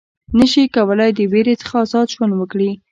[0.39, 2.71] نه شي کولای د وېرې څخه آزاد ژوند وکړي.